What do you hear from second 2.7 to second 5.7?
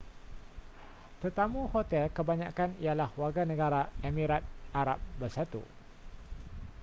ialah warganegara emirat arab bersatu